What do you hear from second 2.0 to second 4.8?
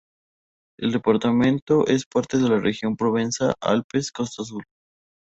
parte de la región Provenza-Alpes-Costa Azul.